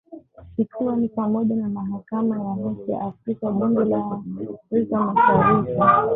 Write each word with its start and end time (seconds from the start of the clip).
ikiwa 0.57 0.95
ni 0.95 1.09
pamoja 1.09 1.55
na 1.55 1.69
Mahakama 1.69 2.37
ya 2.39 2.43
Haki 2.49 2.91
ya 2.91 3.01
Afrika 3.01 3.51
Bunge 3.51 3.85
la 3.85 4.21
Afrika 4.67 4.97
Mashariki 5.05 5.71
na 5.79 6.09